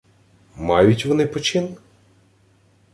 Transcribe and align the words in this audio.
—Мають 0.57 1.05
вони 1.05 1.27
почин? 1.27 1.77